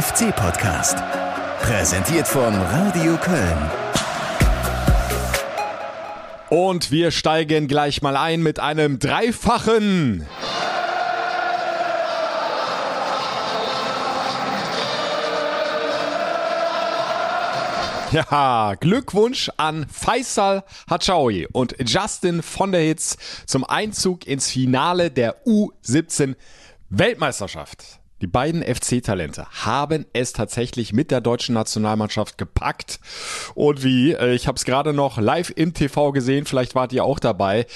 [0.00, 0.96] FC-Podcast.
[1.60, 3.70] Präsentiert von Radio Köln.
[6.48, 10.26] Und wir steigen gleich mal ein mit einem dreifachen.
[18.10, 25.44] Ja, Glückwunsch an Faisal Hachaui und Justin von der Hitz zum Einzug ins Finale der
[25.44, 26.36] U17
[26.88, 27.99] Weltmeisterschaft.
[28.20, 33.00] Die beiden FC-Talente haben es tatsächlich mit der deutschen Nationalmannschaft gepackt.
[33.54, 37.04] Und wie, äh, ich habe es gerade noch live im TV gesehen, vielleicht wart ihr
[37.04, 37.66] auch dabei.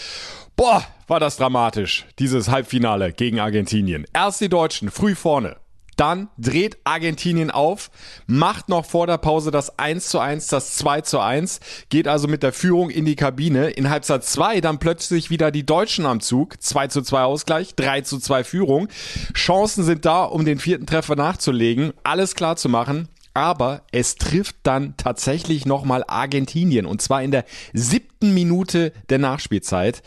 [0.56, 4.04] Boah, war das dramatisch, dieses Halbfinale gegen Argentinien.
[4.12, 5.56] Erst die Deutschen früh vorne,
[5.96, 7.90] dann dreht Argentinien auf,
[8.26, 12.28] macht noch vor der Pause das 1 zu 1, das 2 zu 1, geht also
[12.28, 13.70] mit der Führung in die Kabine.
[13.70, 16.62] In Halbzeit 2 dann plötzlich wieder die Deutschen am Zug.
[16.62, 18.88] 2 zu 2 Ausgleich, 3 zu 2 Führung.
[19.34, 23.08] Chancen sind da, um den vierten Treffer nachzulegen, alles klar zu machen.
[23.34, 30.02] Aber es trifft dann tatsächlich nochmal Argentinien und zwar in der siebten Minute der Nachspielzeit.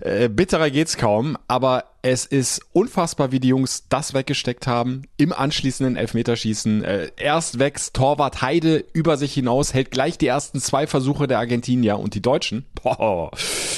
[0.00, 5.02] Äh, bitterer geht's kaum, aber es ist unfassbar, wie die Jungs das weggesteckt haben.
[5.16, 6.84] Im anschließenden Elfmeterschießen.
[6.84, 11.38] Äh, erst wächst Torwart Heide über sich hinaus, hält gleich die ersten zwei Versuche der
[11.38, 13.30] Argentinier und die Deutschen, boah,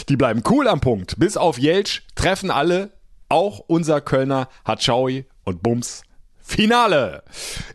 [0.08, 1.18] die bleiben cool am Punkt.
[1.18, 2.90] Bis auf Jeltsch treffen alle,
[3.28, 6.02] auch unser Kölner Hatschaui und Bums
[6.46, 7.24] Finale.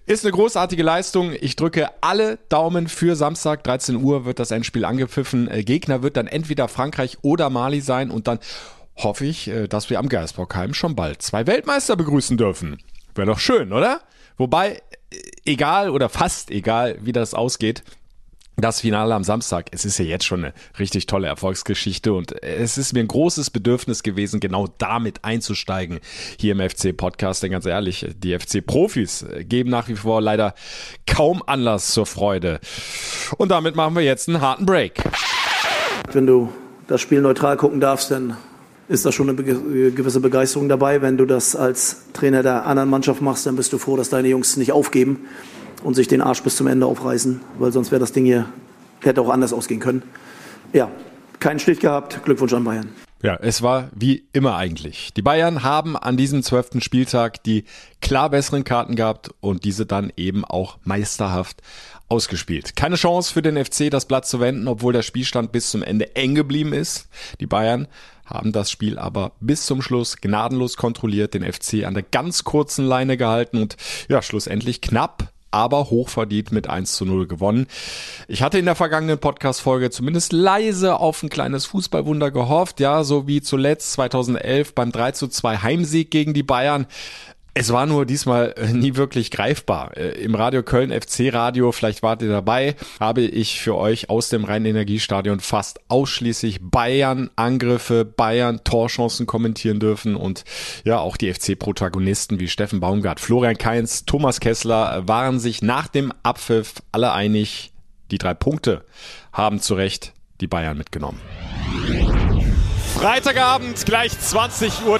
[0.05, 1.33] Ist eine großartige Leistung.
[1.39, 3.65] Ich drücke alle Daumen für Samstag.
[3.65, 5.51] 13 Uhr wird das Endspiel angepfiffen.
[5.51, 8.39] Äh, Gegner wird dann entweder Frankreich oder Mali sein und dann
[8.95, 12.77] hoffe ich, äh, dass wir am Geisbockheim schon bald zwei Weltmeister begrüßen dürfen.
[13.13, 13.99] Wäre doch schön, oder?
[14.37, 17.83] Wobei, äh, egal oder fast egal, wie das ausgeht,
[18.57, 22.77] das Finale am Samstag, es ist ja jetzt schon eine richtig tolle Erfolgsgeschichte und es
[22.77, 25.99] ist mir ein großes Bedürfnis gewesen, genau damit einzusteigen
[26.37, 27.43] hier im FC-Podcast.
[27.43, 30.53] Denn ganz ehrlich, die FC-Profis geben nach wie vor leider
[31.07, 32.59] kaum Anlass zur Freude.
[33.37, 35.01] Und damit machen wir jetzt einen harten Break.
[36.11, 36.49] Wenn du
[36.87, 38.37] das Spiel neutral gucken darfst, dann
[38.89, 41.01] ist da schon eine gewisse Begeisterung dabei.
[41.01, 44.27] Wenn du das als Trainer der anderen Mannschaft machst, dann bist du froh, dass deine
[44.27, 45.27] Jungs nicht aufgeben
[45.83, 48.45] und sich den Arsch bis zum Ende aufreißen, weil sonst wäre das Ding hier,
[49.01, 50.03] hätte auch anders ausgehen können.
[50.73, 50.89] Ja,
[51.39, 52.23] keinen Stich gehabt.
[52.23, 52.89] Glückwunsch an Bayern.
[53.23, 55.13] Ja, es war wie immer eigentlich.
[55.13, 57.65] Die Bayern haben an diesem zwölften Spieltag die
[58.01, 61.61] klar besseren Karten gehabt und diese dann eben auch meisterhaft
[62.09, 62.75] ausgespielt.
[62.75, 66.15] Keine Chance für den FC, das Blatt zu wenden, obwohl der Spielstand bis zum Ende
[66.15, 67.09] eng geblieben ist.
[67.39, 67.87] Die Bayern
[68.25, 72.85] haben das Spiel aber bis zum Schluss gnadenlos kontrolliert, den FC an der ganz kurzen
[72.85, 73.77] Leine gehalten und
[74.09, 77.67] ja, schlussendlich knapp aber hochverdient mit 1 zu 0 gewonnen.
[78.27, 83.27] Ich hatte in der vergangenen Podcast-Folge zumindest leise auf ein kleines Fußballwunder gehofft, ja, so
[83.27, 86.87] wie zuletzt 2011 beim 3 zu 2 Heimsieg gegen die Bayern.
[87.53, 89.97] Es war nur diesmal äh, nie wirklich greifbar.
[89.97, 94.29] Äh, Im Radio Köln FC Radio, vielleicht wart ihr dabei, habe ich für euch aus
[94.29, 100.45] dem Rhein-Energiestadion fast ausschließlich Bayern-Angriffe, Bayern-Torchancen kommentieren dürfen und
[100.85, 106.13] ja, auch die FC-Protagonisten wie Steffen Baumgart, Florian Kainz, Thomas Kessler waren sich nach dem
[106.23, 107.73] Abpfiff alle einig,
[108.11, 108.85] die drei Punkte
[109.33, 111.19] haben zu Recht die Bayern mitgenommen.
[113.01, 114.99] Freitagabend, gleich 20.30 Uhr,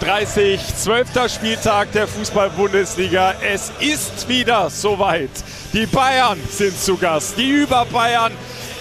[0.75, 1.31] 12.
[1.31, 3.35] Spieltag der Fußball-Bundesliga.
[3.47, 5.29] Es ist wieder soweit.
[5.71, 7.37] Die Bayern sind zu Gast.
[7.37, 8.31] Die Über-Bayern,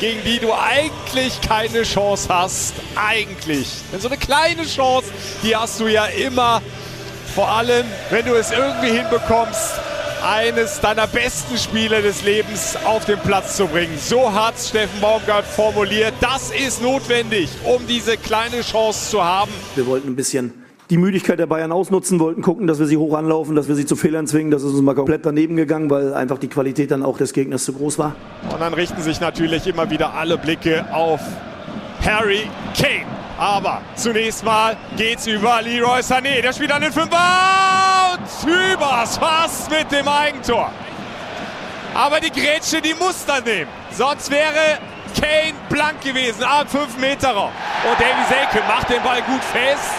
[0.01, 2.73] gegen die du eigentlich keine Chance hast.
[2.97, 3.69] Eigentlich.
[3.93, 5.11] Denn so eine kleine Chance,
[5.43, 6.63] die hast du ja immer.
[7.35, 9.73] Vor allem, wenn du es irgendwie hinbekommst,
[10.23, 13.97] eines deiner besten Spiele des Lebens auf den Platz zu bringen.
[13.99, 16.15] So hat Steffen Baumgart formuliert.
[16.21, 19.51] Das ist notwendig, um diese kleine Chance zu haben.
[19.75, 20.53] Wir wollten ein bisschen
[20.91, 23.87] die Müdigkeit der Bayern ausnutzen, wollten gucken, dass wir sie hoch anlaufen, dass wir sie
[23.87, 24.51] zu Fehlern zwingen.
[24.51, 27.65] Das ist uns mal komplett daneben gegangen, weil einfach die Qualität dann auch des Gegners
[27.65, 28.17] zu groß war.
[28.53, 31.21] Und dann richten sich natürlich immer wieder alle Blicke auf
[32.05, 33.20] Harry Kane.
[33.41, 36.43] Aber zunächst mal geht's über Leroy Sané.
[36.43, 37.17] Der spielt an den Fünfer
[38.13, 40.71] und übers fast mit dem Eigentor.
[41.95, 43.71] Aber die Grätsche, die muss dann nehmen.
[43.93, 44.79] Sonst wäre
[45.19, 47.51] Kane blank gewesen am 5 Meter Raum.
[47.91, 49.91] Und Davy Selke macht den Ball gut fest.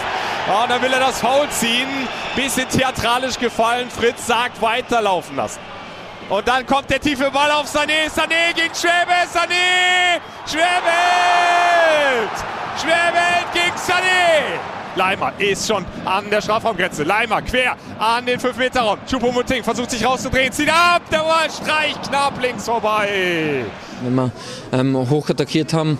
[0.46, 1.88] Und dann will er das Foul ziehen.
[2.36, 3.90] Bisschen theatralisch gefallen.
[3.90, 5.58] Fritz sagt weiterlaufen lassen.
[6.28, 8.08] Und dann kommt der tiefe Ball auf Sané.
[8.08, 9.26] Sané gegen Schwäbe.
[9.32, 10.20] Sané!
[10.46, 10.92] Schwäbe!
[12.80, 14.58] Schwerwelt gegen Sané.
[14.96, 17.04] Leimer ist schon an der Strafraumgrenze.
[17.04, 18.98] Leimer quer an den 5-Meter-Raum.
[19.10, 23.64] Choupo-Moting versucht sich rauszudrehen, zieht ab, der Ball streicht knapp links vorbei.
[24.02, 24.30] Wenn wir
[24.72, 25.98] ähm, hoch attackiert haben,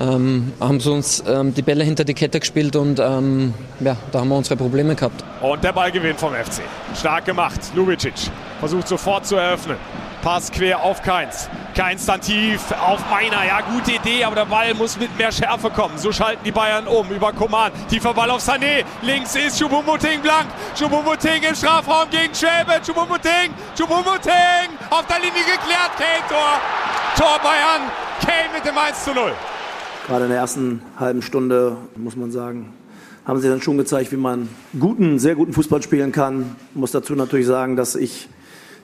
[0.00, 4.20] ähm, haben sie uns ähm, die Bälle hinter die Kette gespielt und ähm, ja, da
[4.20, 5.22] haben wir unsere Probleme gehabt.
[5.42, 6.62] Und der Ballgewinn vom FC.
[6.98, 8.14] Stark gemacht, Lubicic.
[8.58, 9.76] versucht sofort zu eröffnen.
[10.22, 11.48] Pass quer auf Keins.
[11.74, 13.42] Keins dann tief auf Meiner.
[13.46, 15.96] Ja, gute Idee, aber der Ball muss mit mehr Schärfe kommen.
[15.96, 17.72] So schalten die Bayern um über Koman.
[17.88, 18.84] Tiefer Ball auf Sané.
[19.00, 20.48] Links ist Choupo-Moting blank.
[20.78, 22.82] Choupo-Moting im Strafraum gegen Schwäbe.
[22.86, 23.54] Choupo-Moting.
[23.78, 24.68] Choupo-Moting.
[24.90, 25.92] Auf der Linie geklärt.
[25.96, 26.60] Kane Tor.
[27.16, 27.90] Tor Bayern.
[28.20, 29.32] Kane mit dem 1 zu 0.
[30.10, 32.72] Gerade in der ersten halben Stunde, muss man sagen,
[33.24, 34.48] haben sie dann schon gezeigt, wie man
[34.80, 36.56] guten, sehr guten Fußball spielen kann.
[36.74, 38.28] Ich muss dazu natürlich sagen, dass ich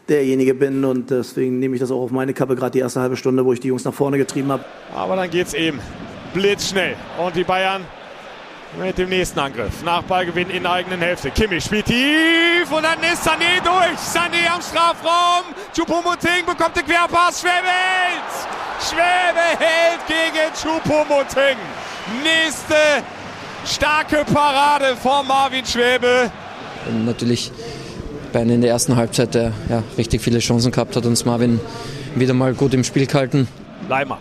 [0.09, 3.17] derjenige bin und deswegen nehme ich das auch auf meine Kappe, gerade die erste halbe
[3.17, 4.65] Stunde, wo ich die Jungs nach vorne getrieben habe.
[4.95, 5.81] Aber dann geht es eben
[6.33, 7.83] blitzschnell und die Bayern
[8.79, 9.83] mit dem nächsten Angriff.
[9.85, 11.33] Nach Ballgewinn in der eigenen Hälfte.
[11.33, 13.99] Kimmich spielt tief und dann ist Sané durch.
[13.99, 15.43] Sané am Strafraum.
[15.75, 17.41] Choupo-Moting bekommt den Querpass.
[17.41, 18.56] Schwäbe hält.
[18.81, 21.57] Schwäbe hält gegen Choupo-Moting.
[22.23, 22.75] Nächste
[23.65, 26.31] starke Parade von Marvin Schwäbe.
[26.87, 27.51] Und natürlich
[28.37, 31.59] Bein in der ersten Halbzeit, der ja, richtig viele Chancen gehabt hat, uns Marvin
[32.17, 33.49] wieder mal gut im Spiel gehalten.
[33.89, 34.19] Leimer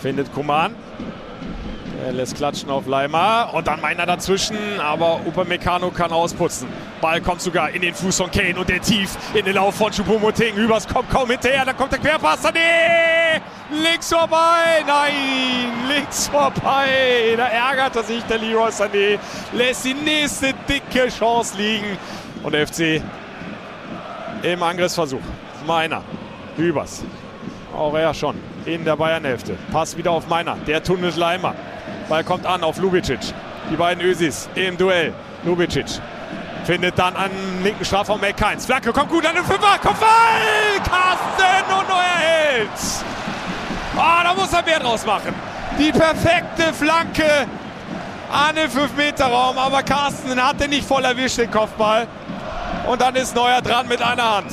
[0.00, 0.74] findet Kuman.
[2.02, 6.68] Er lässt klatschen auf Leimer und dann meiner dazwischen, aber Upamecano kann ausputzen.
[7.02, 9.92] Ball kommt sogar in den Fuß von Kane und der tief in den Lauf von
[9.92, 10.54] Choupo-Moting.
[10.56, 12.40] Übers kommt kaum hinterher, dann kommt der Querpass.
[12.54, 13.42] Nee!
[13.70, 14.84] Links vorbei!
[14.86, 15.88] Nein!
[15.88, 17.34] Links vorbei!
[17.36, 19.18] Da ärgert er sich, der Leroy Sané.
[19.52, 21.98] Lässt die nächste dicke Chance liegen.
[22.44, 23.02] Und der FC
[24.42, 25.22] im Angriffsversuch.
[25.66, 26.02] Meiner.
[26.56, 27.02] Übers.
[27.74, 29.58] Auch er schon in der Bayern-Hälfte.
[29.72, 30.56] Pass wieder auf Meiner.
[30.66, 31.54] Der tunnelt Leimer.
[32.08, 33.20] Ball kommt an auf Lubicic.
[33.70, 35.12] Die beiden Ösis im Duell.
[35.44, 35.86] Lubicic
[36.64, 37.30] findet dann an
[37.64, 38.36] linken Strafraum Eck.
[38.58, 39.78] Flanke kommt gut an den Fünfer.
[39.82, 40.08] Kopfball!
[40.84, 43.25] Carsten und neuer Held.
[43.96, 45.34] Oh, da muss er mehr draus machen.
[45.78, 47.24] Die perfekte Flanke
[48.30, 49.56] an den 5-Meter-Raum.
[49.56, 52.06] Aber Carsten hatte nicht voll erwischt den Kopfball.
[52.86, 54.52] Und dann ist Neuer dran mit einer Hand.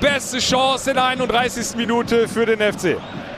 [0.00, 1.76] Beste Chance in der 31.
[1.76, 2.96] Minute für den FC.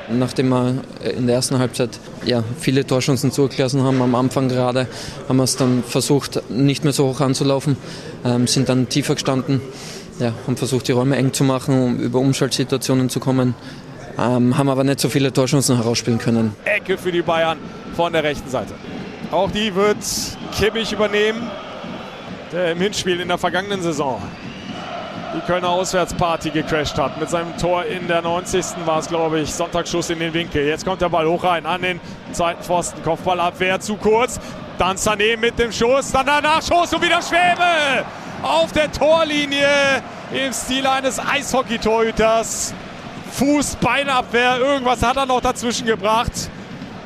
[0.09, 0.83] Nachdem wir
[1.17, 1.91] in der ersten Halbzeit
[2.25, 4.89] ja, viele Torchancen zugelassen haben, am Anfang gerade,
[5.29, 7.77] haben wir es dann versucht, nicht mehr so hoch anzulaufen,
[8.25, 9.61] ähm, sind dann tiefer gestanden,
[10.19, 13.55] ja, haben versucht, die Räume eng zu machen, um über Umschaltsituationen zu kommen,
[14.19, 16.55] ähm, haben aber nicht so viele Torchancen herausspielen können.
[16.65, 17.59] Ecke für die Bayern
[17.95, 18.75] von der rechten Seite.
[19.31, 19.97] Auch die wird
[20.57, 21.51] Kimmich übernehmen,
[22.53, 24.21] der im Hinspiel in der vergangenen Saison
[25.35, 27.19] die Kölner Auswärtsparty gecrashed hat.
[27.19, 28.65] Mit seinem Tor in der 90.
[28.85, 30.67] war es, glaube ich, Sonntagsschuss in den Winkel.
[30.67, 32.01] Jetzt kommt der Ball hoch rein an den
[32.33, 33.03] zweiten Pfosten.
[33.03, 34.39] Kopfballabwehr zu kurz.
[34.79, 36.13] Dann Sané mit dem Schuss.
[36.13, 38.05] Dann danach Schuss und wieder Schwäbe
[38.43, 42.75] auf der Torlinie im Stil eines Eishockey-Torhüters.
[43.33, 46.33] Fuß, Beinabwehr, irgendwas hat er noch dazwischen gebracht.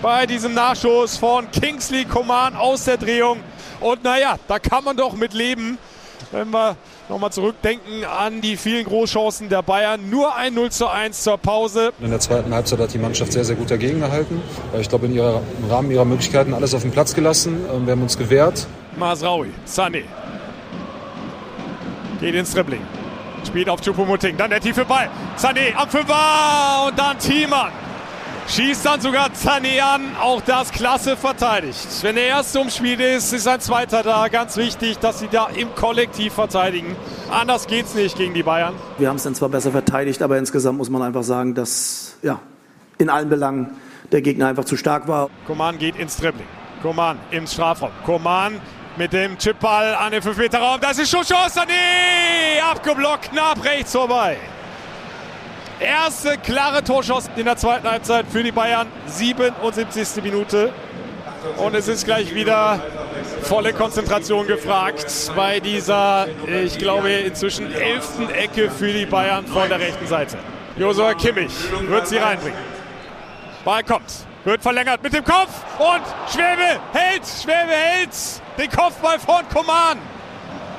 [0.03, 3.39] Bei diesem Nachschuss von Kingsley Coman aus der Drehung.
[3.81, 5.79] Und naja, da kann man doch mit leben,
[6.33, 6.77] wenn wir
[7.09, 10.11] nochmal zurückdenken an die vielen Großchancen der Bayern.
[10.11, 11.93] Nur ein 0 zu 1 zur Pause.
[12.01, 14.43] In der zweiten Halbzeit hat die Mannschaft sehr, sehr gut dagegen gehalten.
[14.79, 17.65] Ich glaube, in ihrer, im Rahmen ihrer Möglichkeiten alles auf den Platz gelassen.
[17.85, 18.67] Wir haben uns gewehrt.
[18.99, 20.03] Masraui, Sané.
[22.21, 22.83] Geht ins Dribbling.
[23.47, 24.37] Spielt auf Chupomoting.
[24.37, 25.09] Dann der tiefe Ball.
[25.37, 27.71] Sané am Fünfer und dann Thiemann.
[28.49, 30.17] Schießt dann sogar Sané an.
[30.21, 31.87] Auch das klasse verteidigt.
[32.03, 34.29] Wenn der erste umspielt ist, ist ein zweiter da.
[34.29, 36.97] Ganz wichtig, dass sie da im Kollektiv verteidigen.
[37.31, 38.75] Anders geht's nicht gegen die Bayern.
[38.99, 42.41] Wir haben es dann zwar besser verteidigt, aber insgesamt muss man einfach sagen, dass ja,
[42.99, 43.71] in allen Belangen
[44.13, 45.29] der Gegner einfach zu stark war.
[45.47, 46.47] Koman geht ins Dribbling.
[46.83, 47.91] Koman im Strafraum.
[48.05, 48.61] Koman
[48.97, 50.81] mit dem Chipball an den 5-Meter-Raum.
[50.81, 51.61] Das ist Schusschance.
[51.67, 54.39] Nee, abgeblockt, knapp rechts vorbei.
[55.79, 58.87] Erste klare Torschuss in der zweiten Halbzeit für die Bayern.
[59.07, 60.23] 77.
[60.23, 60.73] Minute.
[61.59, 62.81] Und es ist gleich wieder
[63.43, 66.27] volle Konzentration gefragt bei dieser,
[66.65, 70.39] ich glaube, inzwischen elften Ecke für die Bayern von der rechten Seite.
[70.77, 71.53] Josua Kimmich
[71.89, 72.59] wird sie reinbringen.
[73.65, 74.13] Ball kommt,
[74.45, 79.99] wird verlängert mit dem Kopf und Schwäbe hält, Schwäbe hält den Kopfball von Koman.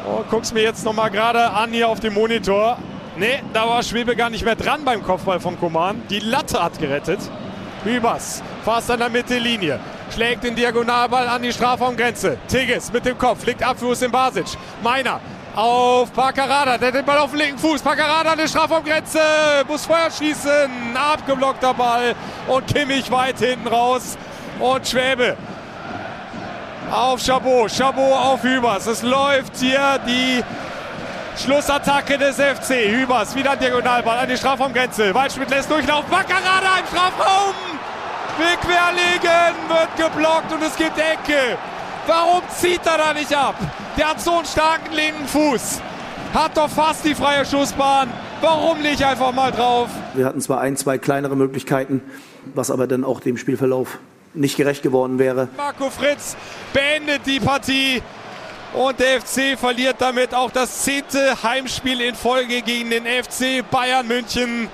[0.06, 2.78] Oh, guck's mir jetzt nochmal gerade an hier auf dem Monitor.
[3.18, 6.02] Nee, da war Schwebe gar nicht mehr dran beim Kopfball von Koman.
[6.10, 7.20] Die Latte hat gerettet.
[7.84, 9.80] Hübers, fast an der Mittellinie.
[10.14, 12.38] Schlägt den Diagonalball an die Strafraumgrenze.
[12.48, 14.46] Tigges mit dem Kopf, liegt ab für Usim Basic.
[14.84, 15.20] Meiner
[15.56, 17.82] auf Pacarada, der hat den Ball auf den linken Fuß.
[17.82, 19.20] Pacarada an der Strafraumgrenze,
[19.68, 20.96] muss Feuer schießen.
[20.96, 22.16] Abgeblockter Ball
[22.48, 24.18] und Kimmich weit hinten raus.
[24.60, 25.36] Und Schwäbe
[26.92, 28.88] auf Chabot, Chabot auf Hübers.
[28.88, 30.44] Es läuft hier die
[31.38, 32.90] Schlussattacke des FC.
[32.90, 35.14] Hübers, wieder Diagonalball an die Strafraumgrenze.
[35.14, 36.10] Waldschmidt lässt durchlaufen.
[36.10, 37.54] Baccarada im Strafraum.
[38.38, 41.58] Will querlegen, wird geblockt und es gibt Ecke.
[42.06, 43.56] Warum zieht er da nicht ab?
[43.98, 45.82] Der hat so einen starken linken Fuß.
[46.34, 48.10] Hat doch fast die freie Schussbahn.
[48.42, 49.90] Warum nicht einfach mal drauf?
[50.14, 52.02] Wir hatten zwar ein, zwei kleinere Möglichkeiten,
[52.54, 53.98] was aber dann auch dem Spielverlauf
[54.34, 55.48] nicht gerecht geworden wäre.
[55.58, 56.36] Marco Fritz
[56.74, 58.02] beendet die Partie.
[58.74, 64.08] Und der FC verliert damit auch das zehnte Heimspiel in Folge gegen den FC Bayern
[64.08, 64.70] München.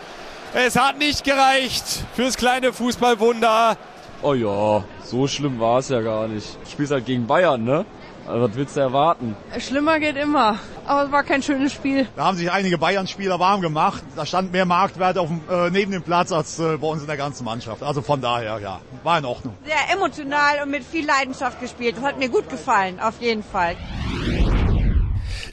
[0.53, 3.77] Es hat nicht gereicht fürs kleine Fußballwunder.
[4.22, 6.57] Oh ja, so schlimm war es ja gar nicht.
[6.63, 7.86] Du spielst halt gegen Bayern, ne?
[8.25, 9.35] Also, was willst du erwarten?
[9.59, 10.57] Schlimmer geht immer.
[10.85, 12.07] Aber es war kein schönes Spiel.
[12.15, 14.03] Da haben sich einige Bayern-Spieler warm gemacht.
[14.15, 17.17] Da stand mehr Marktwert auf, äh, neben dem Platz als äh, bei uns in der
[17.17, 17.83] ganzen Mannschaft.
[17.83, 19.55] Also von daher, ja, war in Ordnung.
[19.65, 21.97] Sehr emotional und mit viel Leidenschaft gespielt.
[21.97, 23.75] Das hat mir gut gefallen, auf jeden Fall.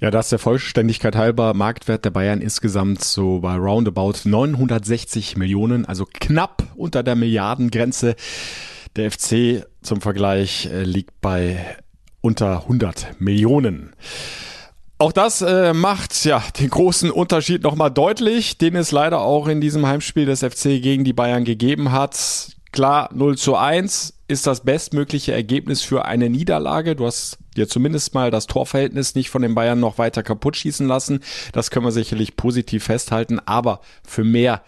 [0.01, 1.53] Ja, das der Vollständigkeit halber.
[1.55, 8.15] Marktwert der Bayern insgesamt so bei roundabout 960 Millionen, also knapp unter der Milliardengrenze.
[8.97, 11.77] Der FC zum Vergleich äh, liegt bei
[12.21, 13.93] unter 100 Millionen.
[14.99, 19.63] Auch das äh, macht ja den großen Unterschied nochmal deutlich, den es leider auch in
[19.63, 22.51] diesem Heimspiel des FC gegen die Bayern gegeben hat.
[22.73, 26.95] Klar, 0 zu 1 ist das bestmögliche Ergebnis für eine Niederlage.
[26.97, 30.87] Du hast dir zumindest mal das Torverhältnis nicht von den Bayern noch weiter kaputt schießen
[30.87, 31.21] lassen.
[31.53, 33.41] Das können wir sicherlich positiv festhalten.
[33.45, 34.63] Aber für mehr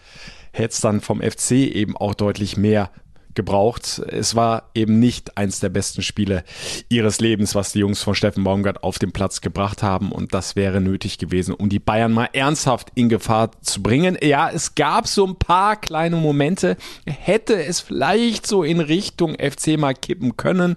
[0.51, 2.89] hätte es dann vom FC eben auch deutlich mehr
[3.35, 3.99] gebraucht.
[4.07, 6.43] Es war eben nicht eins der besten Spiele
[6.89, 10.11] ihres Lebens, was die Jungs von Steffen Baumgart auf den Platz gebracht haben.
[10.11, 14.17] Und das wäre nötig gewesen, um die Bayern mal ernsthaft in Gefahr zu bringen.
[14.21, 16.77] Ja, es gab so ein paar kleine Momente.
[17.05, 20.75] Hätte es vielleicht so in Richtung FC mal kippen können.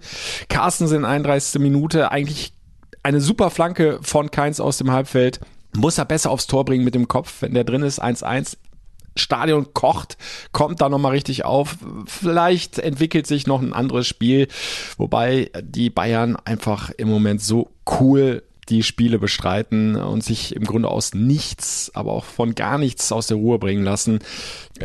[0.49, 1.61] Carstens in 31.
[1.61, 2.53] Minute eigentlich
[3.03, 5.41] eine super Flanke von Keins aus dem Halbfeld.
[5.77, 8.57] Muss er besser aufs Tor bringen mit dem Kopf, wenn der drin ist, 1-1.
[9.17, 10.17] Stadion kocht,
[10.53, 11.77] kommt da nochmal richtig auf.
[12.07, 14.49] Vielleicht entwickelt sich noch ein anderes Spiel,
[14.97, 17.71] wobei die Bayern einfach im Moment so
[18.01, 23.13] cool die Spiele bestreiten und sich im Grunde aus nichts, aber auch von gar nichts
[23.13, 24.19] aus der Ruhe bringen lassen.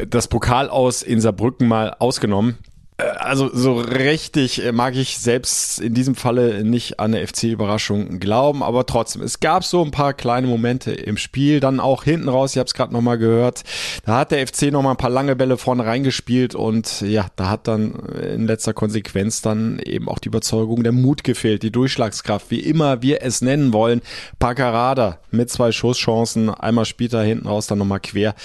[0.07, 2.57] Das Pokal aus in Saarbrücken mal ausgenommen.
[3.01, 8.19] Äh, also so richtig äh, mag ich selbst in diesem Falle nicht an eine FC-Überraschung
[8.19, 12.29] glauben, aber trotzdem, es gab so ein paar kleine Momente im Spiel, dann auch hinten
[12.29, 13.63] raus, ich habe es gerade nochmal gehört,
[14.05, 17.67] da hat der FC nochmal ein paar lange Bälle vorne reingespielt und ja, da hat
[17.67, 22.59] dann in letzter Konsequenz dann eben auch die Überzeugung, der Mut gefehlt, die Durchschlagskraft, wie
[22.59, 24.01] immer wir es nennen wollen.
[24.39, 28.35] Paccarada mit zwei Schusschancen, einmal spielt er hinten raus, dann nochmal quer,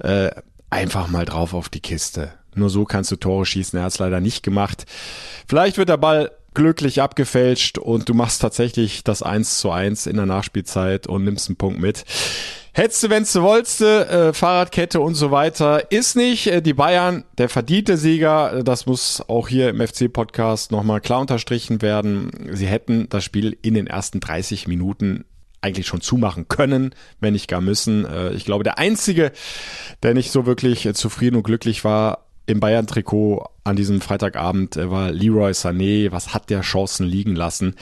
[0.00, 0.30] äh,
[0.68, 3.78] einfach mal drauf auf die Kiste nur so kannst du Tore schießen.
[3.78, 4.86] Er hat es leider nicht gemacht.
[5.48, 10.16] Vielleicht wird der Ball glücklich abgefälscht und du machst tatsächlich das 1 zu 1 in
[10.16, 12.04] der Nachspielzeit und nimmst einen Punkt mit.
[12.72, 15.90] Hättest du, wenn's du wolltest, äh, Fahrradkette und so weiter.
[15.90, 16.46] Ist nicht.
[16.46, 21.20] Äh, die Bayern, der verdiente Sieger, äh, das muss auch hier im FC-Podcast nochmal klar
[21.20, 22.30] unterstrichen werden.
[22.52, 25.24] Sie hätten das Spiel in den ersten 30 Minuten
[25.60, 28.04] eigentlich schon zumachen können, wenn nicht gar müssen.
[28.04, 29.32] Äh, ich glaube, der Einzige,
[30.02, 34.90] der nicht so wirklich äh, zufrieden und glücklich war, im Bayern-Trikot an diesem Freitagabend äh,
[34.90, 36.12] war Leroy Sané.
[36.12, 37.76] Was hat der Chancen liegen lassen?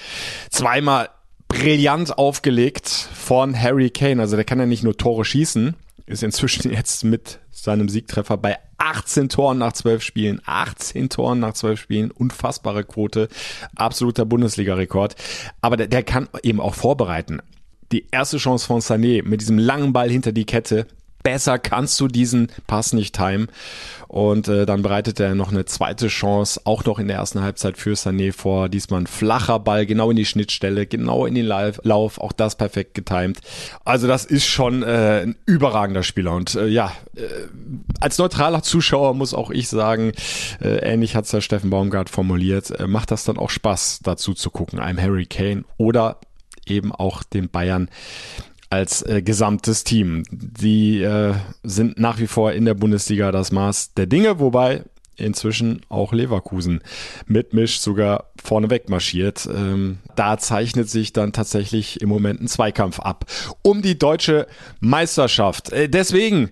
[0.51, 1.09] Zweimal
[1.49, 4.21] brillant aufgelegt von Harry Kane.
[4.21, 5.75] Also der kann ja nicht nur Tore schießen,
[6.07, 10.41] ist inzwischen jetzt mit seinem Siegtreffer bei 18 Toren nach 12 Spielen.
[10.45, 12.11] 18 Toren nach 12 Spielen.
[12.11, 13.29] Unfassbare Quote.
[13.75, 15.17] Absoluter Bundesliga-Rekord.
[15.61, 17.41] Aber der, der kann eben auch vorbereiten.
[17.91, 20.87] Die erste Chance von Sané mit diesem langen Ball hinter die Kette
[21.29, 23.49] besser kannst du diesen Pass nicht timen.
[24.09, 27.77] Und äh, dann bereitet er noch eine zweite Chance, auch noch in der ersten Halbzeit
[27.77, 28.71] für Sané vor.
[28.71, 32.95] Diesmal ein flacher Ball, genau in die Schnittstelle, genau in den Lauf, auch das perfekt
[32.95, 33.41] getimt.
[33.85, 36.33] Also das ist schon äh, ein überragender Spieler.
[36.33, 37.21] Und äh, ja, äh,
[38.01, 40.13] als neutraler Zuschauer muss auch ich sagen,
[40.63, 44.49] äh, ähnlich hat's ja Steffen Baumgart formuliert, äh, macht das dann auch Spaß, dazu zu
[44.49, 46.21] gucken, einem Harry Kane oder
[46.67, 47.91] eben auch den Bayern
[48.71, 50.25] als äh, gesamtes Team.
[50.31, 54.85] Die äh, sind nach wie vor in der Bundesliga das Maß der Dinge, wobei
[55.17, 56.81] inzwischen auch Leverkusen
[57.27, 59.49] mit Misch sogar vorneweg marschiert.
[59.53, 63.25] Ähm, da zeichnet sich dann tatsächlich im Moment ein Zweikampf ab
[63.63, 64.47] um die deutsche
[64.81, 65.73] Meisterschaft.
[65.73, 66.51] Äh, deswegen,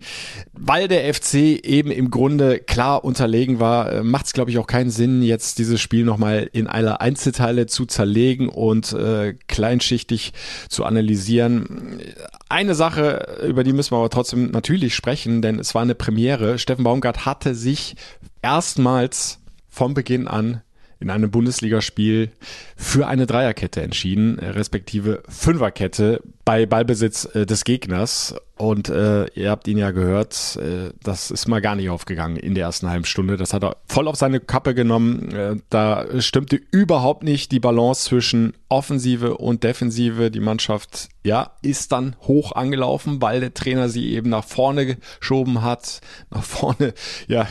[0.53, 4.67] weil der FC eben im Grunde klar unterlegen war, äh, macht es glaube ich auch
[4.67, 10.33] keinen Sinn, jetzt dieses Spiel nochmal in alle Einzelteile zu zerlegen und äh, kleinschichtig
[10.69, 12.01] zu analysieren.
[12.49, 16.59] Eine Sache, über die müssen wir aber trotzdem natürlich sprechen, denn es war eine Premiere.
[16.59, 17.97] Steffen Baumgart hatte sich
[18.43, 20.63] erstmals von Beginn an
[20.99, 22.31] in einem Bundesligaspiel
[22.77, 28.35] für eine Dreierkette entschieden, respektive Fünferkette bei Ballbesitz äh, des Gegners.
[28.57, 32.55] Und äh, ihr habt ihn ja gehört, äh, das ist mal gar nicht aufgegangen in
[32.55, 33.37] der ersten halben Stunde.
[33.37, 35.31] Das hat er voll auf seine Kappe genommen.
[35.33, 40.31] Äh, da stimmte überhaupt nicht die Balance zwischen Offensive und Defensive.
[40.31, 45.61] Die Mannschaft, ja, ist dann hoch angelaufen, weil der Trainer sie eben nach vorne geschoben
[45.61, 46.01] hat,
[46.31, 46.95] nach vorne,
[47.29, 47.47] ja,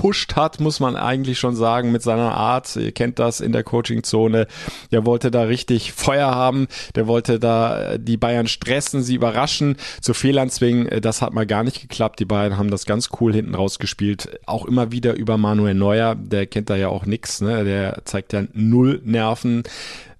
[0.00, 2.74] gepusht hat, muss man eigentlich schon sagen, mit seiner Art.
[2.74, 4.46] Ihr kennt das in der Coaching-Zone.
[4.90, 6.68] Der wollte da richtig Feuer haben.
[6.94, 11.02] Der wollte da die Bayern stressen, sie überraschen, zu Fehlern zwingen.
[11.02, 12.18] Das hat mal gar nicht geklappt.
[12.18, 14.40] Die Bayern haben das ganz cool hinten rausgespielt.
[14.46, 16.14] Auch immer wieder über Manuel Neuer.
[16.14, 17.42] Der kennt da ja auch nix.
[17.42, 17.64] Ne?
[17.64, 19.64] Der zeigt ja null Nerven.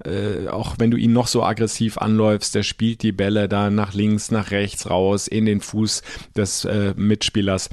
[0.05, 3.95] Äh, auch wenn du ihn noch so aggressiv anläufst, der spielt die Bälle da nach
[3.95, 6.03] links, nach rechts raus, in den Fuß
[6.37, 7.71] des äh, Mitspielers.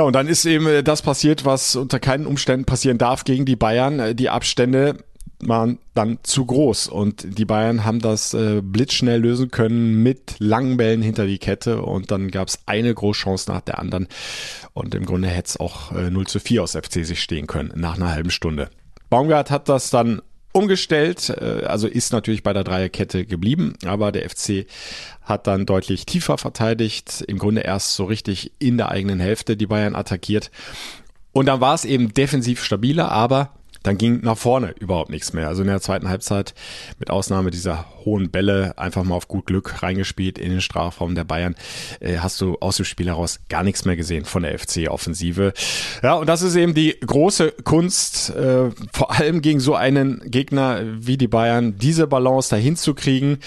[0.00, 3.44] Ja, und dann ist eben äh, das passiert, was unter keinen Umständen passieren darf gegen
[3.44, 4.00] die Bayern.
[4.00, 4.96] Äh, die Abstände
[5.40, 10.78] waren dann zu groß und die Bayern haben das äh, blitzschnell lösen können mit langen
[10.78, 14.08] Bällen hinter die Kette und dann gab es eine Großchance nach der anderen
[14.72, 17.70] und im Grunde hätte es auch äh, 0 zu 4 aus FC sich stehen können
[17.74, 18.70] nach einer halben Stunde.
[19.10, 24.28] Baumgart hat das dann umgestellt, äh, also ist natürlich bei der Dreierkette geblieben, aber der
[24.28, 24.66] FC
[25.22, 29.66] hat dann deutlich tiefer verteidigt, im Grunde erst so richtig in der eigenen Hälfte die
[29.66, 30.50] Bayern attackiert.
[31.32, 33.52] Und dann war es eben defensiv stabiler, aber
[33.82, 35.48] dann ging nach vorne überhaupt nichts mehr.
[35.48, 36.54] Also in der zweiten Halbzeit,
[36.98, 41.24] mit Ausnahme dieser hohen Bälle, einfach mal auf gut Glück reingespielt in den Strafraum der
[41.24, 41.54] Bayern,
[42.00, 45.52] äh, hast du aus dem Spiel heraus gar nichts mehr gesehen von der FC-Offensive.
[46.02, 50.82] Ja, und das ist eben die große Kunst, äh, vor allem gegen so einen Gegner
[50.84, 53.38] wie die Bayern, diese Balance dahin zu kriegen.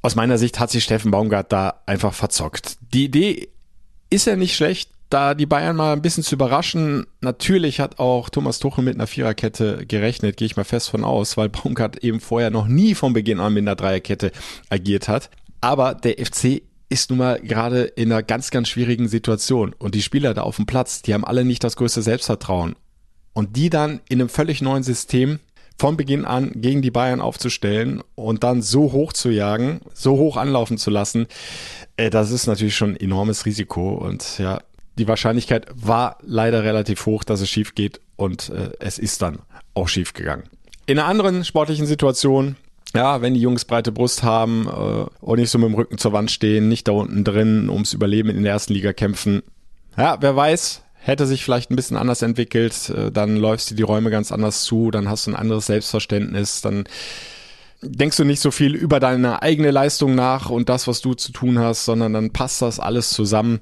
[0.00, 2.76] Aus meiner Sicht hat sich Steffen Baumgart da einfach verzockt.
[2.92, 3.48] Die Idee
[4.10, 7.06] ist ja nicht schlecht, da die Bayern mal ein bisschen zu überraschen.
[7.20, 11.36] Natürlich hat auch Thomas Tuchel mit einer Viererkette gerechnet, gehe ich mal fest von aus,
[11.36, 14.32] weil Baumgart eben vorher noch nie von Beginn an mit einer Dreierkette
[14.70, 15.30] agiert hat.
[15.60, 19.74] Aber der FC ist nun mal gerade in einer ganz, ganz schwierigen Situation.
[19.78, 22.76] Und die Spieler da auf dem Platz, die haben alle nicht das größte Selbstvertrauen.
[23.32, 25.40] Und die dann in einem völlig neuen System
[25.76, 30.36] von Beginn an gegen die Bayern aufzustellen und dann so hoch zu jagen, so hoch
[30.36, 31.26] anlaufen zu lassen,
[31.96, 33.94] äh, das ist natürlich schon ein enormes Risiko.
[33.94, 34.60] Und ja,
[34.98, 39.40] die Wahrscheinlichkeit war leider relativ hoch, dass es schief geht und äh, es ist dann
[39.74, 40.44] auch schief gegangen.
[40.86, 42.56] In einer anderen sportlichen Situation,
[42.94, 46.12] ja, wenn die Jungs breite Brust haben äh, und nicht so mit dem Rücken zur
[46.12, 49.42] Wand stehen, nicht da unten drin ums Überleben in der ersten Liga kämpfen,
[49.96, 53.82] ja, wer weiß, hätte sich vielleicht ein bisschen anders entwickelt, äh, dann läufst du die
[53.82, 56.84] Räume ganz anders zu, dann hast du ein anderes Selbstverständnis, dann
[57.82, 61.32] denkst du nicht so viel über deine eigene Leistung nach und das, was du zu
[61.32, 63.60] tun hast, sondern dann passt das alles zusammen.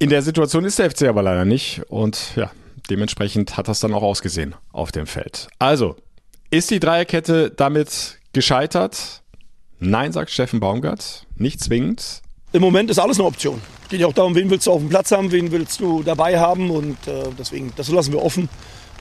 [0.00, 2.52] In der Situation ist der FC aber leider nicht und ja,
[2.88, 5.48] dementsprechend hat das dann auch ausgesehen auf dem Feld.
[5.58, 5.96] Also,
[6.50, 9.22] ist die Dreierkette damit gescheitert?
[9.80, 12.22] Nein, sagt Steffen Baumgart, nicht zwingend.
[12.52, 13.60] Im Moment ist alles eine Option.
[13.88, 16.38] Geht ja auch darum, wen willst du auf dem Platz haben, wen willst du dabei
[16.38, 18.48] haben und äh, deswegen, das lassen wir offen.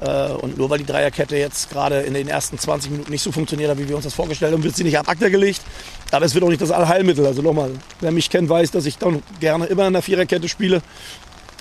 [0.01, 3.31] Äh, und nur weil die Dreierkette jetzt gerade in den ersten 20 Minuten nicht so
[3.31, 5.61] funktioniert hat, wie wir uns das vorgestellt haben, wird sie nicht ad acta gelegt.
[6.11, 7.25] Aber es wird auch nicht das Allheilmittel.
[7.25, 10.81] Also nochmal, wer mich kennt, weiß, dass ich dann gerne immer in der Viererkette spiele.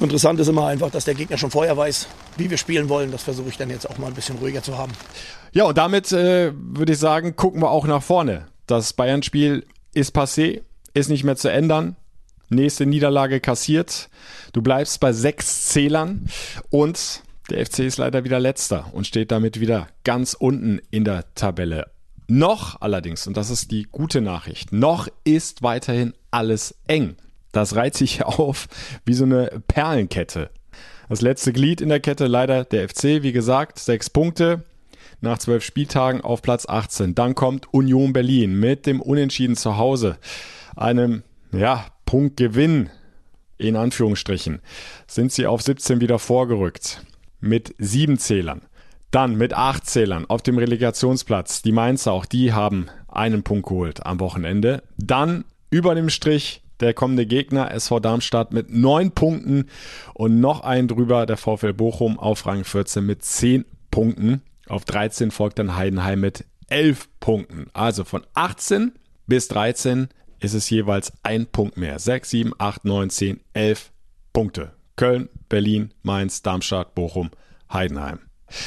[0.01, 3.11] Interessant ist immer einfach, dass der Gegner schon vorher weiß, wie wir spielen wollen.
[3.11, 4.93] Das versuche ich dann jetzt auch mal ein bisschen ruhiger zu haben.
[5.53, 8.47] Ja, und damit äh, würde ich sagen, gucken wir auch nach vorne.
[8.67, 10.61] Das Bayern-Spiel ist passé,
[10.93, 11.97] ist nicht mehr zu ändern.
[12.51, 14.11] Nächste Niederlage kassiert.
[14.53, 16.29] Du bleibst bei sechs Zählern
[16.69, 21.33] und der FC ist leider wieder letzter und steht damit wieder ganz unten in der
[21.35, 21.91] Tabelle.
[22.29, 27.17] Noch allerdings, und das ist die gute Nachricht, noch ist weiterhin alles eng.
[27.53, 28.67] Das reiht sich auf
[29.05, 30.51] wie so eine Perlenkette.
[31.09, 34.65] Das letzte Glied in der Kette leider der FC, wie gesagt, sechs Punkte
[35.21, 37.15] nach zwölf Spieltagen auf Platz 18.
[37.15, 40.19] Dann kommt Union Berlin mit dem Unentschieden zu Hause,
[40.75, 42.91] einem ja, Punktgewinn
[43.57, 44.61] in Anführungsstrichen,
[45.07, 47.01] sind sie auf 17 wieder vorgerückt
[47.41, 48.63] mit sieben Zählern.
[49.11, 51.63] Dann mit acht Zählern auf dem Relegationsplatz.
[51.63, 54.83] Die Mainzer, auch die haben einen Punkt geholt am Wochenende.
[54.99, 59.67] Dann über dem Strich der kommende Gegner SV Darmstadt mit neun Punkten
[60.15, 64.43] und noch einen drüber der VfL Bochum auf Rang 14 mit zehn Punkten.
[64.69, 67.69] Auf 13 folgt dann Heidenheim mit elf Punkten.
[67.73, 68.93] Also von 18
[69.27, 70.09] bis 13
[70.41, 71.99] ist es jeweils ein Punkt mehr.
[71.99, 73.93] 6, 7, 8, 9, 10, 11
[74.33, 74.76] Punkte.
[74.97, 77.31] Köln, Berlin, Mainz, Darmstadt, Bochum,
[77.73, 78.21] Heidenheim.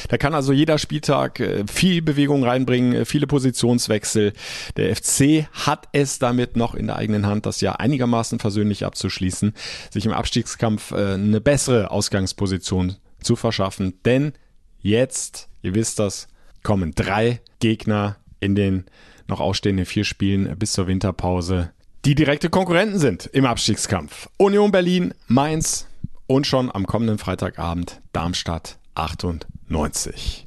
[0.10, 4.34] Da kann also jeder Spieltag äh, viel Bewegung reinbringen, äh, viele Positionswechsel.
[4.76, 9.54] Der FC hat es damit noch in der eigenen Hand, das Jahr einigermaßen versöhnlich abzuschließen,
[9.90, 13.94] sich im Abstiegskampf äh, eine bessere Ausgangsposition zu verschaffen.
[14.04, 14.34] Denn
[14.82, 16.28] Jetzt, ihr wisst das,
[16.64, 18.86] kommen drei Gegner in den
[19.28, 21.72] noch ausstehenden vier Spielen bis zur Winterpause,
[22.06, 24.30] die direkte Konkurrenten sind im Abstiegskampf.
[24.38, 25.89] Union Berlin, Mainz
[26.30, 30.46] und schon am kommenden Freitagabend Darmstadt 98.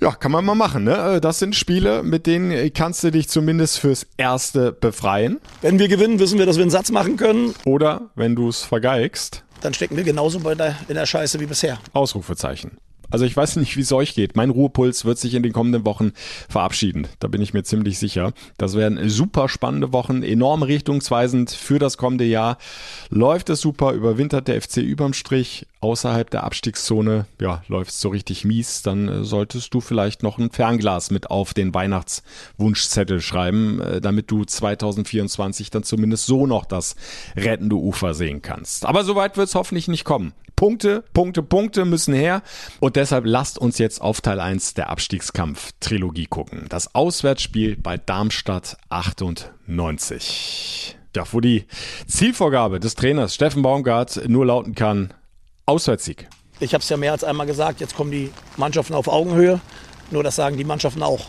[0.00, 0.84] Ja, kann man mal machen.
[0.84, 1.18] Ne?
[1.22, 5.40] Das sind Spiele, mit denen kannst du dich zumindest fürs Erste befreien.
[5.62, 7.54] Wenn wir gewinnen, wissen wir, dass wir einen Satz machen können.
[7.64, 9.44] Oder wenn du es vergeigst.
[9.62, 11.78] Dann stecken wir genauso bei der, in der Scheiße wie bisher.
[11.94, 12.76] Ausrufezeichen.
[13.14, 14.34] Also ich weiß nicht, wie es euch geht.
[14.34, 16.10] Mein Ruhepuls wird sich in den kommenden Wochen
[16.48, 17.06] verabschieden.
[17.20, 18.32] Da bin ich mir ziemlich sicher.
[18.58, 22.58] Das werden super spannende Wochen, enorm richtungsweisend für das kommende Jahr.
[23.10, 28.08] Läuft es super, überwintert der FC überm Strich, außerhalb der Abstiegszone, ja, läuft es so
[28.08, 33.80] richtig mies, dann äh, solltest du vielleicht noch ein Fernglas mit auf den Weihnachtswunschzettel schreiben,
[33.80, 36.96] äh, damit du 2024 dann zumindest so noch das
[37.36, 38.84] rettende Ufer sehen kannst.
[38.86, 40.32] Aber soweit wird es hoffentlich nicht kommen.
[40.64, 42.40] Punkte, Punkte, Punkte müssen her.
[42.80, 46.64] Und deshalb lasst uns jetzt auf Teil 1 der Abstiegskampf-Trilogie gucken.
[46.70, 50.96] Das Auswärtsspiel bei Darmstadt 98.
[51.14, 51.66] Ja, wo die
[52.06, 55.12] Zielvorgabe des Trainers Steffen Baumgart nur lauten kann,
[55.66, 56.30] Auswärtssieg.
[56.60, 59.60] Ich habe es ja mehr als einmal gesagt, jetzt kommen die Mannschaften auf Augenhöhe.
[60.10, 61.26] Nur das sagen die Mannschaften auch.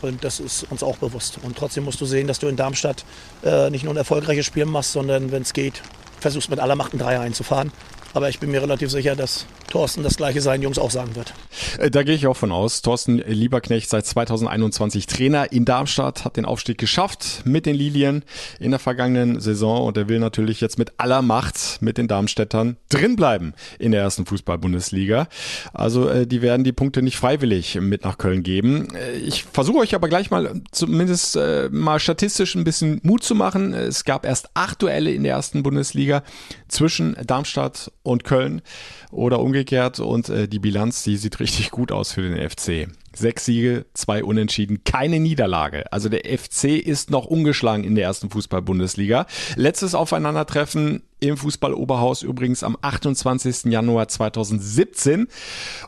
[0.00, 1.38] Und das ist uns auch bewusst.
[1.44, 3.04] Und trotzdem musst du sehen, dass du in Darmstadt
[3.44, 5.82] äh, nicht nur ein erfolgreiches Spiel machst, sondern wenn es geht,
[6.18, 7.70] versuchst mit aller Macht ein Dreier einzufahren.
[8.14, 11.32] Aber ich bin mir relativ sicher, dass Thorsten das gleiche seinen Jungs auch sagen wird.
[11.78, 12.82] Äh, da gehe ich auch von aus.
[12.82, 18.22] Thorsten Lieberknecht seit 2021 Trainer in Darmstadt, hat den Aufstieg geschafft mit den Lilien
[18.60, 22.76] in der vergangenen Saison und er will natürlich jetzt mit aller Macht mit den Darmstädtern
[22.90, 25.28] drinbleiben in der ersten Fußball-Bundesliga.
[25.72, 28.88] Also äh, die werden die Punkte nicht freiwillig mit nach Köln geben.
[28.94, 31.38] Äh, ich versuche euch aber gleich mal zumindest
[31.70, 33.72] mal statistisch ein bisschen Mut zu machen.
[33.72, 36.22] Es gab erst acht Duelle in der ersten Bundesliga
[36.68, 38.62] zwischen Darmstadt und Köln
[39.10, 40.00] oder umgekehrt.
[40.00, 42.88] Und äh, die Bilanz, die sieht richtig gut aus für den FC.
[43.14, 45.92] Sechs Siege, zwei Unentschieden, keine Niederlage.
[45.92, 49.26] Also der FC ist noch ungeschlagen in der ersten Fußball-Bundesliga.
[49.56, 53.70] Letztes Aufeinandertreffen im Fußball-Oberhaus übrigens am 28.
[53.70, 55.28] Januar 2017.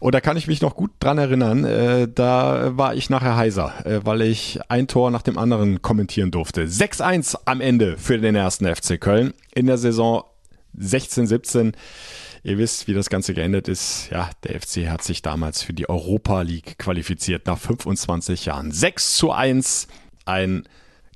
[0.01, 1.65] Und da kann ich mich noch gut dran erinnern.
[1.65, 6.31] Äh, da war ich nachher heiser, äh, weil ich ein Tor nach dem anderen kommentieren
[6.31, 6.67] durfte.
[6.67, 10.25] 6-1 am Ende für den ersten FC Köln in der Saison
[10.79, 11.73] 16, 17.
[12.43, 14.09] Ihr wisst, wie das Ganze geendet ist.
[14.11, 18.71] Ja, der FC hat sich damals für die Europa League qualifiziert nach 25 Jahren.
[18.71, 19.89] 6 zu 1.
[20.27, 20.65] Ein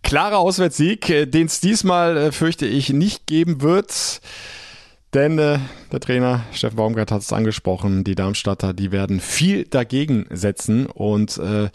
[0.02, 4.20] klarer Auswärtssieg, äh, den es diesmal, äh, fürchte ich, nicht geben wird.
[5.14, 5.58] Denn äh,
[5.90, 11.38] der Trainer Steffen Baumgart hat es angesprochen, die Darmstadter, die werden viel dagegen setzen und
[11.38, 11.70] äh,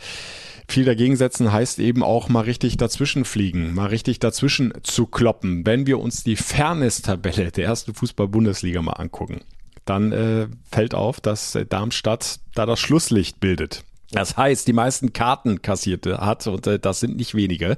[0.67, 5.65] viel dagegen setzen heißt eben auch mal richtig dazwischen fliegen, mal richtig dazwischen zu kloppen.
[5.65, 9.41] Wenn wir uns die Fairness-Tabelle der ersten Fußball-Bundesliga mal angucken,
[9.85, 13.83] dann äh, fällt auf, dass Darmstadt da das Schlusslicht bildet.
[14.11, 17.77] Das heißt, die meisten Karten kassierte hat und äh, das sind nicht wenige.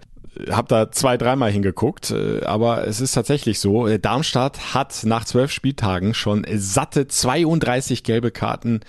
[0.49, 3.87] Hab da zwei, dreimal hingeguckt, äh, aber es ist tatsächlich so.
[3.87, 8.81] Äh, Darmstadt hat nach zwölf Spieltagen schon satte 32 gelbe Karten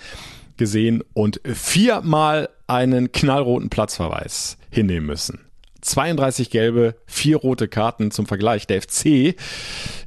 [0.57, 5.47] gesehen und viermal einen knallroten Platzverweis hinnehmen müssen.
[5.81, 8.67] 32 gelbe, vier rote Karten zum Vergleich.
[8.67, 9.35] Der FC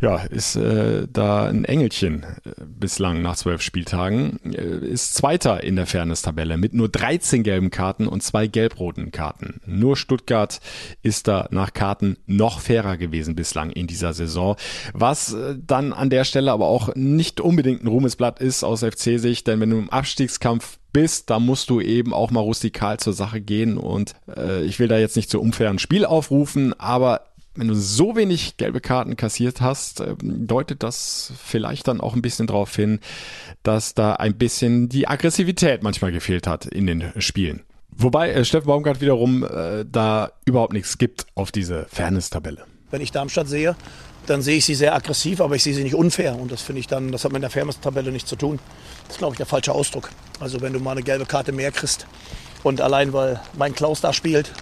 [0.01, 4.41] ja, ist äh, da ein Engelchen äh, bislang nach zwölf Spieltagen.
[4.53, 9.61] Äh, ist Zweiter in der Fairness-Tabelle mit nur 13 gelben Karten und zwei gelb-roten Karten.
[9.67, 10.61] Nur Stuttgart
[11.03, 14.57] ist da nach Karten noch fairer gewesen bislang in dieser Saison.
[14.93, 19.47] Was äh, dann an der Stelle aber auch nicht unbedingt ein Ruhmesblatt ist aus FC-Sicht,
[19.47, 23.41] denn wenn du im Abstiegskampf bist, da musst du eben auch mal rustikal zur Sache
[23.41, 23.79] gehen.
[23.79, 28.17] Und äh, ich will da jetzt nicht zu unfairen Spiel aufrufen, aber wenn du so
[28.17, 33.01] wenig gelbe Karten kassiert hast, äh, deutet das vielleicht dann auch ein bisschen darauf hin,
[33.63, 37.63] dass da ein bisschen die Aggressivität manchmal gefehlt hat in den Spielen.
[37.91, 42.65] Wobei äh, Steffen Baumgart wiederum äh, da überhaupt nichts gibt auf diese Fairness-Tabelle.
[42.91, 43.77] Wenn ich Darmstadt sehe,
[44.27, 46.37] dann sehe ich sie sehr aggressiv, aber ich sehe sie nicht unfair.
[46.37, 48.59] Und das finde ich dann, das hat mit der Fairness-Tabelle nichts zu tun.
[49.11, 50.09] Das ist, glaube ich, der falsche Ausdruck.
[50.39, 52.07] Also wenn du mal eine gelbe Karte mehr kriegst
[52.63, 54.53] und allein weil mein Klaus da spielt,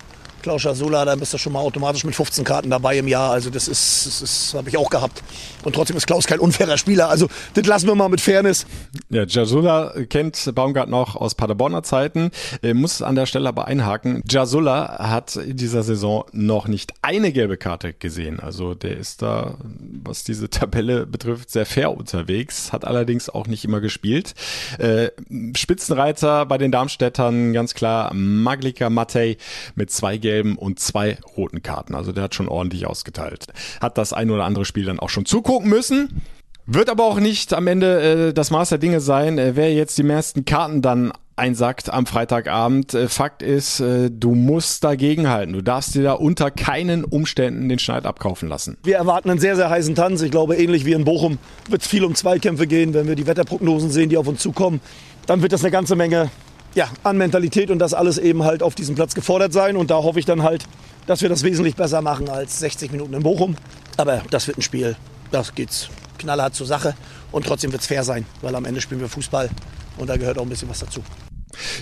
[0.42, 3.32] Klaus Sula, dann bist du schon mal automatisch mit 15 Karten dabei im Jahr.
[3.32, 5.22] Also das ist, das, ist habe ich auch gehabt.
[5.64, 7.08] Und trotzdem ist Klaus kein unfairer Spieler.
[7.08, 8.66] Also das lassen wir mal mit Fairness.
[9.10, 12.30] Ja, Jasula kennt Baumgart noch aus Paderborner Zeiten.
[12.62, 14.22] Er muss an der Stelle aber einhaken.
[14.28, 18.40] Jasula hat in dieser Saison noch nicht eine gelbe Karte gesehen.
[18.40, 19.56] Also der ist da,
[20.04, 22.72] was diese Tabelle betrifft, sehr fair unterwegs.
[22.72, 24.34] Hat allerdings auch nicht immer gespielt.
[24.78, 25.10] Äh,
[25.56, 29.36] Spitzenreiter bei den Darmstädtern ganz klar Maglika Matej
[29.74, 31.94] mit zwei gelben gelben und zwei roten Karten.
[31.94, 33.46] Also der hat schon ordentlich ausgeteilt.
[33.80, 36.20] Hat das ein oder andere Spiel dann auch schon zugucken müssen.
[36.66, 39.96] Wird aber auch nicht am Ende äh, das Maß der Dinge sein, äh, wer jetzt
[39.96, 42.92] die meisten Karten dann einsackt am Freitagabend.
[42.92, 45.54] Äh, Fakt ist, äh, du musst dagegenhalten.
[45.54, 48.76] Du darfst dir da unter keinen Umständen den Schneid abkaufen lassen.
[48.84, 50.20] Wir erwarten einen sehr, sehr heißen Tanz.
[50.20, 51.38] Ich glaube, ähnlich wie in Bochum
[51.70, 52.92] wird es viel um Zweikämpfe gehen.
[52.92, 54.82] Wenn wir die Wetterprognosen sehen, die auf uns zukommen,
[55.24, 56.28] dann wird das eine ganze Menge
[56.74, 59.76] ja, an Mentalität und das alles eben halt auf diesem Platz gefordert sein.
[59.76, 60.64] Und da hoffe ich dann halt,
[61.06, 63.56] dass wir das wesentlich besser machen als 60 Minuten in Bochum.
[63.96, 64.96] Aber das wird ein Spiel,
[65.30, 66.94] das geht's knallhart zur Sache.
[67.32, 69.50] Und trotzdem wird es fair sein, weil am Ende spielen wir Fußball
[69.98, 71.02] und da gehört auch ein bisschen was dazu.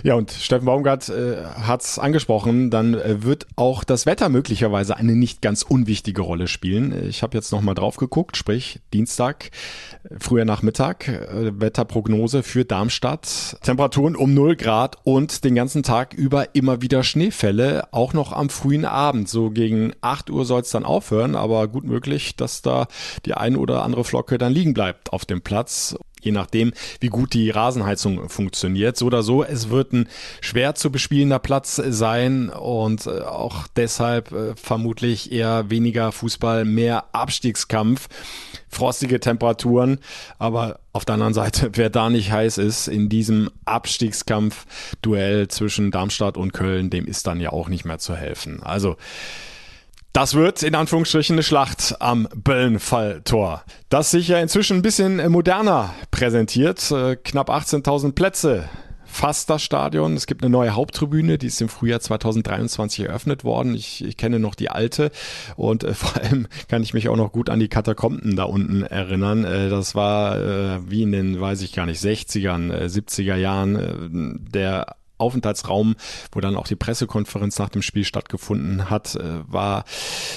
[0.02, 4.96] Ja, und Steffen Baumgart äh, hat es angesprochen, dann äh, wird auch das Wetter möglicherweise
[4.96, 7.08] eine nicht ganz unwichtige Rolle spielen.
[7.08, 9.50] Ich habe jetzt nochmal drauf geguckt, sprich Dienstag,
[10.04, 13.58] äh, früher Nachmittag, äh, Wetterprognose für Darmstadt.
[13.62, 18.50] Temperaturen um 0 Grad und den ganzen Tag über immer wieder Schneefälle, auch noch am
[18.50, 19.28] frühen Abend.
[19.28, 22.86] So gegen 8 Uhr soll es dann aufhören, aber gut möglich, dass da
[23.24, 27.34] die ein oder andere Flocke dann liegen bleibt auf dem Platz je nachdem, wie gut
[27.34, 28.96] die Rasenheizung funktioniert.
[28.96, 30.08] So oder so, es wird ein
[30.40, 37.04] schwer zu bespielender Platz sein und äh, auch deshalb äh, vermutlich eher weniger Fußball, mehr
[37.12, 38.08] Abstiegskampf,
[38.68, 39.98] frostige Temperaturen.
[40.38, 46.36] Aber auf der anderen Seite, wer da nicht heiß ist in diesem Abstiegskampf-Duell zwischen Darmstadt
[46.36, 48.62] und Köln, dem ist dann ja auch nicht mehr zu helfen.
[48.62, 48.96] Also,
[50.16, 53.62] das wird in Anführungsstrichen eine Schlacht am Böllenfalltor.
[53.90, 56.90] Das sich ja inzwischen ein bisschen moderner präsentiert.
[56.90, 58.66] Äh, knapp 18.000 Plätze
[59.04, 60.14] fast das Stadion.
[60.14, 63.74] Es gibt eine neue Haupttribüne, die ist im Frühjahr 2023 eröffnet worden.
[63.74, 65.10] Ich, ich kenne noch die alte
[65.56, 68.84] und äh, vor allem kann ich mich auch noch gut an die Katakomben da unten
[68.84, 69.44] erinnern.
[69.44, 73.76] Äh, das war äh, wie in den, weiß ich gar nicht, 60ern, 70er äh, Jahren
[73.76, 75.96] äh, der Aufenthaltsraum,
[76.32, 79.84] wo dann auch die Pressekonferenz nach dem Spiel stattgefunden hat, äh, war,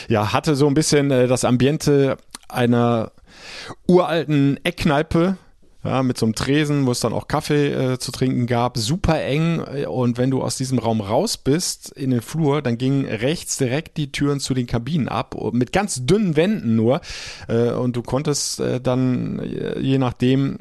[0.08, 3.12] ja, hatte so ein bisschen äh, das Ambiente einer
[3.88, 5.38] uralten Eckkneipe,
[5.84, 9.22] ja, mit so einem Tresen, wo es dann auch Kaffee äh, zu trinken gab, super
[9.22, 9.62] eng.
[9.88, 13.96] Und wenn du aus diesem Raum raus bist in den Flur, dann gingen rechts direkt
[13.96, 17.00] die Türen zu den Kabinen ab, mit ganz dünnen Wänden nur.
[17.48, 20.58] Äh, und du konntest äh, dann, äh, je nachdem,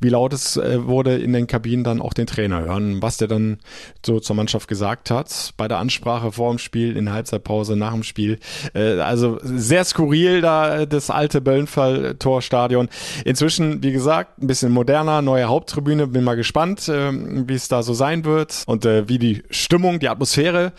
[0.00, 3.28] wie laut es äh, wurde in den Kabinen dann auch den Trainer hören, was der
[3.28, 3.58] dann
[4.04, 7.92] so zur Mannschaft gesagt hat, bei der Ansprache vor dem Spiel, in der Halbzeitpause, nach
[7.92, 8.38] dem Spiel.
[8.74, 12.88] Äh, also sehr skurril da äh, das alte Böllenfall-Torstadion.
[13.24, 16.06] Inzwischen, wie gesagt, ein bisschen moderner, neue Haupttribüne.
[16.06, 20.08] Bin mal gespannt, äh, wie es da so sein wird und wie die Stimmung, die
[20.08, 20.72] Atmosphäre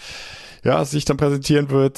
[0.64, 1.98] ja, sich dann präsentieren wird.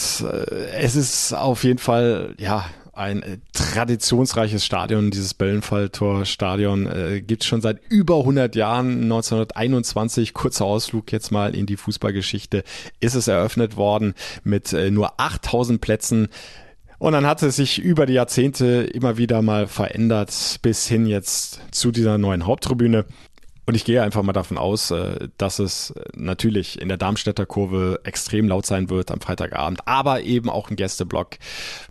[0.78, 2.66] Es ist auf jeden Fall, ja,
[2.96, 9.04] ein äh, traditionsreiches Stadion, dieses Böllenfalltor-Stadion, äh, gibt schon seit über 100 Jahren.
[9.04, 12.64] 1921, kurzer Ausflug jetzt mal in die Fußballgeschichte,
[13.00, 16.30] ist es eröffnet worden mit äh, nur 8000 Plätzen.
[16.98, 21.60] Und dann hat es sich über die Jahrzehnte immer wieder mal verändert, bis hin jetzt
[21.72, 23.06] zu dieser neuen Haupttribüne.
[23.66, 28.00] Und ich gehe einfach mal davon aus, äh, dass es natürlich in der Darmstädter Kurve
[28.04, 31.38] extrem laut sein wird am Freitagabend, aber eben auch ein Gästeblock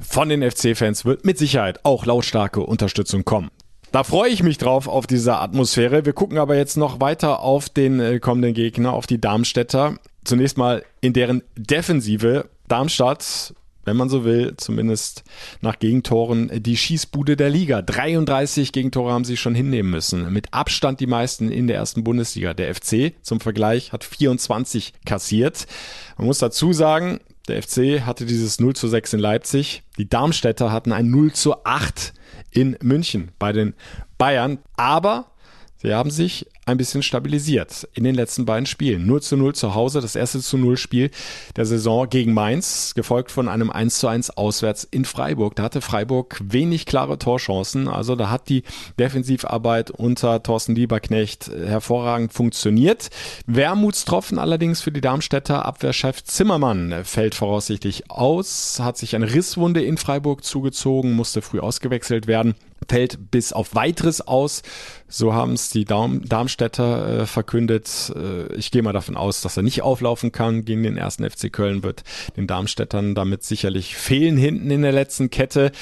[0.01, 3.51] von den FC-Fans wird mit Sicherheit auch lautstarke Unterstützung kommen.
[3.95, 6.05] Da freue ich mich drauf auf diese Atmosphäre.
[6.05, 9.99] Wir gucken aber jetzt noch weiter auf den äh, kommenden Gegner, auf die Darmstädter.
[10.25, 12.49] Zunächst mal in deren Defensive.
[12.67, 15.25] Darmstadt wenn man so will, zumindest
[15.61, 17.83] nach Gegentoren, die Schießbude der Liga.
[17.83, 20.33] 33 Gegentore haben sie schon hinnehmen müssen.
[20.33, 22.55] Mit Abstand die meisten in der ersten Bundesliga.
[22.55, 25.67] Der FC zum Vergleich hat 24 kassiert.
[26.17, 29.83] Man muss dazu sagen, der FC hatte dieses 0 zu 6 in Leipzig.
[29.99, 32.15] Die Darmstädter hatten ein 0 zu 8
[32.51, 33.75] in München bei den
[34.17, 34.59] Bayern.
[34.77, 35.27] Aber
[35.85, 39.07] Sie haben sich ein bisschen stabilisiert in den letzten beiden Spielen.
[39.07, 41.11] 0 zu 0 zu Hause, das erste zu 0 Spiel
[41.57, 45.57] der Saison gegen Mainz, gefolgt von einem 1 zu 1 auswärts in Freiburg.
[45.57, 47.89] Da hatte Freiburg wenig klare Torchancen.
[47.89, 48.63] Also da hat die
[48.99, 53.11] Defensivarbeit unter Thorsten Lieberknecht hervorragend funktioniert.
[53.47, 59.99] Wermutstropfen allerdings für die Darmstädter Abwehrchef Zimmermann fällt voraussichtlich aus, hat sich eine Risswunde in
[59.99, 62.55] Freiburg zugezogen, musste früh ausgewechselt werden
[62.89, 64.63] fällt bis auf weiteres aus.
[65.09, 68.13] So haben es die Darm Darmstädter äh, verkündet.
[68.15, 71.53] Äh, ich gehe mal davon aus, dass er nicht auflaufen kann gegen den ersten FC
[71.53, 72.03] Köln, wird
[72.37, 75.73] den Darmstädtern damit sicherlich fehlen hinten in der letzten Kette.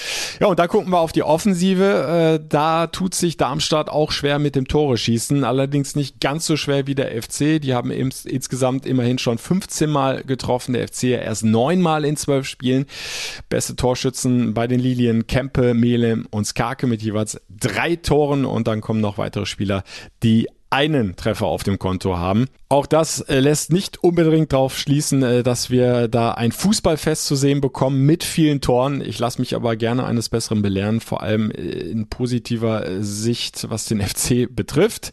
[0.40, 2.40] Ja, und da gucken wir auf die Offensive.
[2.40, 6.56] Äh, da tut sich Darmstadt auch schwer mit dem Tore schießen, allerdings nicht ganz so
[6.56, 7.60] schwer wie der FC.
[7.60, 12.16] Die haben ins insgesamt immerhin schon 15 Mal getroffen, der FC erst neun Mal in
[12.16, 12.86] zwölf Spielen.
[13.48, 18.80] Beste Torschützen bei den Lilien Kempe, Melem und Skarke mit jeweils drei Toren und dann
[18.80, 19.84] kommen noch weitere Spieler,
[20.22, 22.46] die einen Treffer auf dem Konto haben.
[22.70, 27.36] Auch das äh, lässt nicht unbedingt darauf schließen, äh, dass wir da ein Fußballfest zu
[27.36, 29.02] sehen bekommen mit vielen Toren.
[29.02, 33.84] Ich lasse mich aber gerne eines Besseren belehren, vor allem äh, in positiver Sicht, was
[33.84, 35.12] den FC betrifft.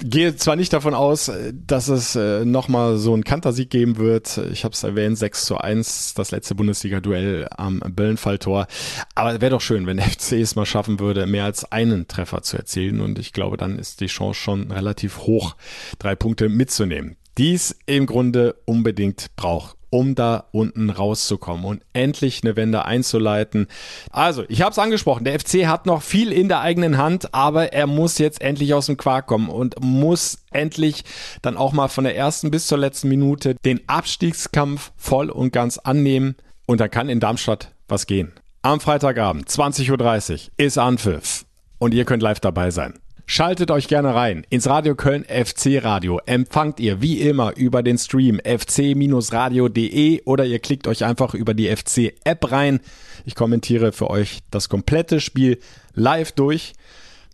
[0.00, 4.38] Gehe zwar nicht davon aus, dass es nochmal so einen Kantersieg geben wird.
[4.52, 8.68] Ich habe es erwähnt, 6 zu 1, das letzte Bundesliga-Duell am Böllenfalltor.
[9.16, 12.42] Aber wäre doch schön, wenn der FC es mal schaffen würde, mehr als einen Treffer
[12.42, 13.00] zu erzielen.
[13.00, 15.56] Und ich glaube, dann ist die Chance schon relativ hoch,
[15.98, 17.16] drei Punkte mitzunehmen.
[17.38, 23.66] Dies im Grunde unbedingt braucht um da unten rauszukommen und endlich eine Wende einzuleiten.
[24.10, 27.72] Also, ich habe es angesprochen, der FC hat noch viel in der eigenen Hand, aber
[27.72, 31.04] er muss jetzt endlich aus dem Quark kommen und muss endlich
[31.42, 35.78] dann auch mal von der ersten bis zur letzten Minute den Abstiegskampf voll und ganz
[35.78, 38.32] annehmen und da kann in Darmstadt was gehen.
[38.60, 41.46] Am Freitagabend 20.30 Uhr ist Anpfiff
[41.78, 42.94] und ihr könnt live dabei sein.
[43.30, 46.18] Schaltet euch gerne rein ins Radio Köln FC Radio.
[46.24, 51.68] Empfangt ihr wie immer über den Stream fc-radio.de oder ihr klickt euch einfach über die
[51.68, 52.80] FC App rein.
[53.26, 55.58] Ich kommentiere für euch das komplette Spiel
[55.92, 56.72] live durch.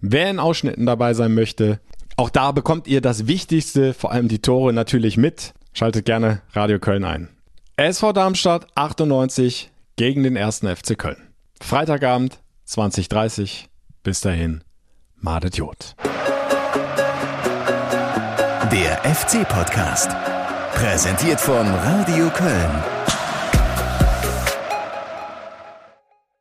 [0.01, 1.79] Wer in Ausschnitten dabei sein möchte,
[2.17, 5.55] auch da bekommt ihr das Wichtigste, vor allem die Tore natürlich mit.
[5.75, 7.29] Schaltet gerne Radio Köln ein.
[7.77, 11.23] SV Darmstadt 98 gegen den ersten FC Köln.
[11.61, 13.69] Freitagabend 2030.
[14.03, 14.64] Bis dahin.
[15.25, 15.95] Madet Jod.
[18.71, 20.11] Der FC-Podcast.
[20.75, 23.04] Präsentiert von Radio Köln.